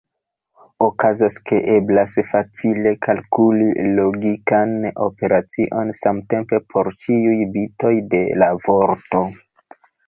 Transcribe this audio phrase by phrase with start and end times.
[0.85, 3.67] Okazas ke eblas facile kalkuli
[4.01, 4.75] logikan
[5.11, 9.25] operacion samtempe por ĉiuj bitoj de la vorto.